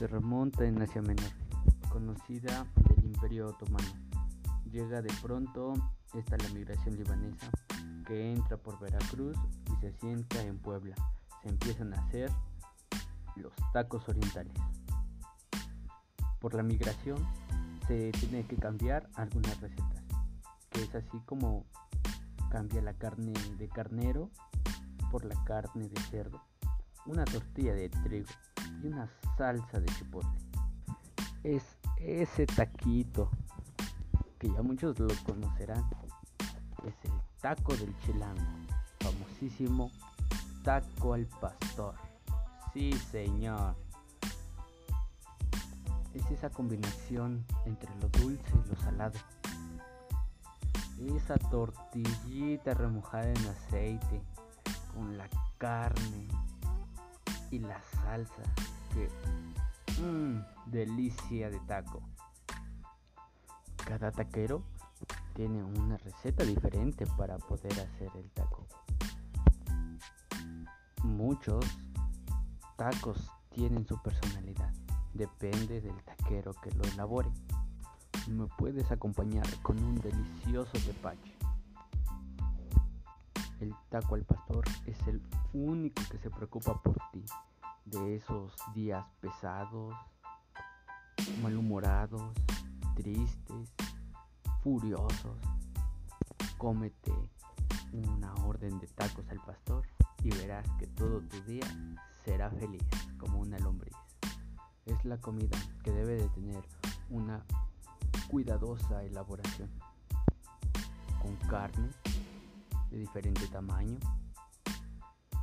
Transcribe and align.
se 0.00 0.06
remonta 0.06 0.64
en 0.64 0.80
Asia 0.80 1.02
Menor, 1.02 1.30
conocida 1.90 2.66
del 2.88 3.04
Imperio 3.04 3.48
Otomano. 3.48 3.92
Llega 4.72 5.02
de 5.02 5.12
pronto 5.20 5.74
esta 6.14 6.38
la 6.38 6.48
migración 6.54 6.96
libanesa 6.96 7.50
que 8.06 8.32
entra 8.32 8.56
por 8.56 8.80
Veracruz 8.80 9.36
y 9.70 9.76
se 9.82 9.92
sienta 9.98 10.40
en 10.40 10.56
Puebla. 10.56 10.96
Se 11.42 11.50
empiezan 11.50 11.92
a 11.92 11.98
hacer 11.98 12.30
los 13.36 13.52
tacos 13.74 14.08
orientales. 14.08 14.54
Por 16.38 16.54
la 16.54 16.62
migración 16.62 17.18
se 17.86 18.10
tiene 18.12 18.46
que 18.46 18.56
cambiar 18.56 19.06
algunas 19.16 19.60
recetas, 19.60 20.02
que 20.70 20.80
es 20.80 20.94
así 20.94 21.20
como 21.26 21.66
cambia 22.50 22.80
la 22.80 22.94
carne 22.94 23.34
de 23.58 23.68
carnero 23.68 24.30
por 25.10 25.26
la 25.26 25.44
carne 25.44 25.90
de 25.90 26.00
cerdo, 26.04 26.42
una 27.04 27.26
tortilla 27.26 27.74
de 27.74 27.90
trigo 27.90 28.30
y 28.82 28.86
una 28.86 29.08
salsa 29.36 29.80
de 29.80 29.86
chipotle. 29.94 30.30
Es 31.42 31.62
ese 31.98 32.46
taquito 32.46 33.30
que 34.38 34.50
ya 34.50 34.62
muchos 34.62 34.98
lo 34.98 35.14
conocerán. 35.24 35.84
Es 36.86 36.94
el 37.04 37.12
taco 37.40 37.74
del 37.76 37.94
chilango, 38.00 38.42
famosísimo 39.00 39.90
taco 40.62 41.14
al 41.14 41.26
pastor. 41.26 41.94
Sí, 42.72 42.92
señor. 43.10 43.74
Es 46.14 46.28
esa 46.30 46.50
combinación 46.50 47.44
entre 47.66 47.94
lo 47.96 48.08
dulce 48.08 48.52
y 48.52 48.68
lo 48.68 48.76
salado. 48.76 49.18
Esa 51.16 51.38
tortillita 51.38 52.74
remojada 52.74 53.30
en 53.30 53.46
aceite 53.46 54.20
con 54.94 55.16
la 55.16 55.28
carne 55.56 56.28
y 57.50 57.58
la 57.58 57.80
salsa 57.82 58.42
que 58.90 59.08
mmm, 60.02 60.40
delicia 60.66 61.50
de 61.50 61.58
taco. 61.60 62.00
Cada 63.76 64.12
taquero 64.12 64.62
tiene 65.34 65.62
una 65.62 65.96
receta 65.96 66.44
diferente 66.44 67.06
para 67.16 67.38
poder 67.38 67.72
hacer 67.72 68.10
el 68.14 68.30
taco. 68.30 68.66
Muchos 71.02 71.64
tacos 72.76 73.30
tienen 73.50 73.86
su 73.86 74.00
personalidad, 74.02 74.72
depende 75.14 75.80
del 75.80 75.96
taquero 76.04 76.52
que 76.54 76.70
lo 76.72 76.84
elabore. 76.84 77.30
Me 78.28 78.46
puedes 78.58 78.90
acompañar 78.92 79.46
con 79.62 79.82
un 79.82 79.94
delicioso 79.96 80.72
tepache. 80.72 81.34
El 83.60 83.74
taco 83.88 84.14
al 84.14 84.24
pastor 84.24 84.64
es 84.86 84.98
el 85.06 85.22
único 85.52 86.02
que 86.10 86.18
se 86.18 86.30
preocupa 86.30 86.80
por 86.82 86.96
ti 87.12 87.24
de 87.84 88.16
esos 88.16 88.54
días 88.74 89.04
pesados, 89.20 89.94
malhumorados, 91.42 92.32
tristes, 92.94 93.72
furiosos. 94.62 95.38
Cómete 96.58 97.12
una 97.92 98.34
orden 98.44 98.78
de 98.78 98.86
tacos 98.88 99.28
al 99.30 99.40
pastor 99.40 99.86
y 100.22 100.30
verás 100.30 100.66
que 100.78 100.86
todo 100.88 101.20
tu 101.22 101.40
día 101.42 101.66
será 102.24 102.50
feliz 102.50 102.82
como 103.18 103.40
una 103.40 103.58
lombriz. 103.58 103.96
Es 104.84 105.04
la 105.04 105.18
comida 105.18 105.58
que 105.82 105.90
debe 105.90 106.16
de 106.16 106.28
tener 106.30 106.62
una 107.08 107.44
cuidadosa 108.28 109.02
elaboración 109.02 109.70
con 111.22 111.36
carne 111.48 111.90
de 112.90 112.98
diferente 112.98 113.46
tamaño, 113.48 113.98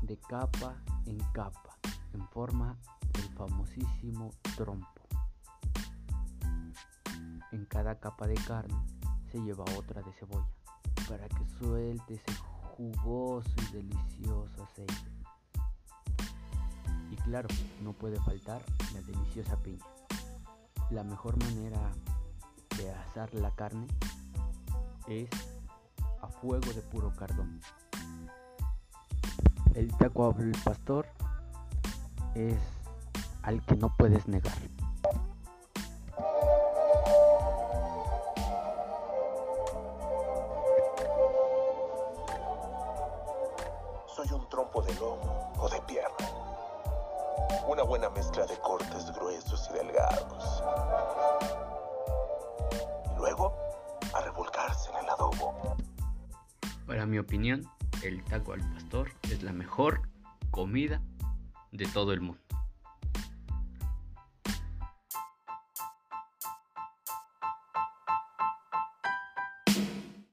de 0.02 0.18
capa 0.18 0.76
en 1.06 1.18
capa 1.34 1.77
en 2.18 2.28
forma 2.30 2.76
del 3.14 3.30
famosísimo 3.36 4.32
trompo. 4.56 5.02
En 7.52 7.66
cada 7.66 8.00
capa 8.00 8.28
de 8.28 8.34
carne 8.36 8.76
se 9.32 9.40
lleva 9.40 9.64
otra 9.78 10.02
de 10.02 10.12
cebolla 10.14 10.48
para 11.08 11.28
que 11.30 11.46
suelte 11.60 12.16
ese 12.16 12.36
jugoso 12.76 13.50
y 13.70 13.74
delicioso 13.74 14.64
aceite. 14.64 15.12
Y 17.12 17.16
claro, 17.18 17.48
no 17.82 17.94
puede 17.94 18.20
faltar 18.22 18.64
la 18.94 19.02
deliciosa 19.02 19.56
piña. 19.62 19.86
La 20.90 21.04
mejor 21.04 21.38
manera 21.38 21.92
de 22.78 22.92
asar 22.92 23.34
la 23.36 23.52
carne 23.52 23.88
es 25.08 25.30
a 26.22 26.28
fuego 26.28 26.74
de 26.74 26.82
puro 26.82 27.14
cardón. 27.16 27.62
El 29.76 29.96
taco 29.98 30.34
al 30.36 30.52
pastor 30.64 31.06
es 32.38 32.60
al 33.42 33.62
que 33.66 33.76
no 33.76 33.94
puedes 33.98 34.28
negar. 34.28 34.58
Soy 44.16 44.28
un 44.32 44.48
trompo 44.50 44.82
de 44.82 44.94
lomo 44.96 45.54
o 45.58 45.70
de 45.70 45.82
pierna. 45.82 46.12
Una 47.68 47.84
buena 47.84 48.10
mezcla 48.10 48.46
de 48.46 48.58
cortes 48.60 49.12
gruesos 49.14 49.70
y 49.72 49.74
delgados. 49.74 50.64
Y 53.06 53.18
luego, 53.18 53.54
a 54.14 54.22
revolcarse 54.22 54.90
en 54.92 54.98
el 55.04 55.10
adobo. 55.10 55.76
Para 56.86 57.06
mi 57.06 57.18
opinión, 57.20 57.70
el 58.04 58.24
taco 58.26 58.54
al 58.54 58.62
pastor 58.74 59.10
es 59.24 59.42
la 59.44 59.54
mejor 59.54 60.02
comida 60.52 61.02
de 61.72 61.86
todo 61.86 62.14
el 62.14 62.22
mundo. 62.22 62.47